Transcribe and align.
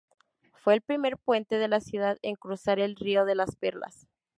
Fue 0.63 0.73
el 0.73 0.81
primer 0.81 1.15
puente 1.15 1.59
de 1.59 1.67
la 1.67 1.79
ciudad 1.79 2.17
en 2.23 2.33
cruzar 2.35 2.79
el 2.79 2.95
Río 2.95 3.23
de 3.23 3.35
las 3.35 3.55
Perlas. 3.55 4.07